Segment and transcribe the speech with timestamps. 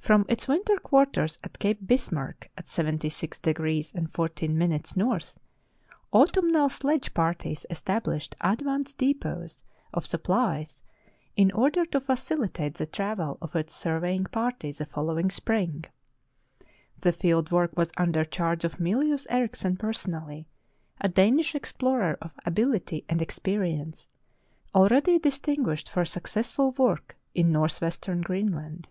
[0.00, 4.82] From its winter quarters at Cape Bismarck, 76° 14 N.,
[6.12, 9.62] autumnal sledge parties established advance depots
[9.94, 10.82] of suppHes
[11.36, 15.84] in order to facilitate the travel of its survey ing party the following spring.
[17.00, 20.48] The field work was under charge of Mylius Erichsen personally,
[21.00, 24.08] a Danish explorer of abiUty and experi ence,
[24.74, 28.90] already distinguished for successful work in northwestern Greenland.